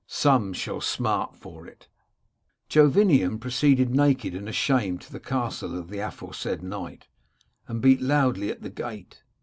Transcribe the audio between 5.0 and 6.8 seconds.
to the castle of the aforesaid